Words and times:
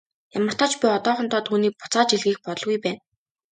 Ямартаа 0.37 0.69
ч 0.71 0.73
би 0.81 0.87
одоохондоо 0.97 1.41
түүнийг 1.47 1.73
буцааж 1.79 2.09
илгээх 2.15 2.39
бодолгүй 2.45 2.77
байна. 2.83 3.01